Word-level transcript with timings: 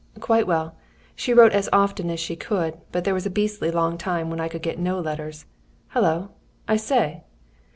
"Quite 0.19 0.47
well. 0.47 0.75
She 1.15 1.31
wrote 1.31 1.51
as 1.51 1.69
often 1.71 2.09
as 2.09 2.19
she 2.19 2.35
could, 2.35 2.79
but 2.91 3.03
there 3.03 3.13
was 3.13 3.27
a 3.27 3.29
beastly 3.29 3.69
long 3.69 3.99
time 3.99 4.31
when 4.31 4.39
I 4.39 4.47
could 4.47 4.63
get 4.63 4.79
no 4.79 4.99
letters. 4.99 5.45
Hullo! 5.93 6.31
I 6.67 6.75
say!" 6.77 7.23